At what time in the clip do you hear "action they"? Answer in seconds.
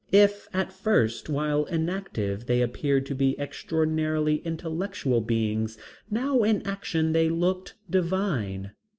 6.65-7.29